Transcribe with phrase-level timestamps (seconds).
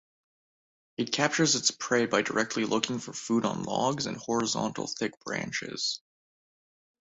[0.97, 6.01] It captures its preys by directly looking for food on logs and horizontal thick branches.